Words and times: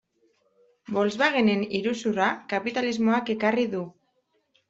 Volkswagenen 0.95 1.61
iruzurra 1.79 2.29
kapitalismoak 2.53 3.29
ekarri 3.37 3.67
du. 3.77 3.83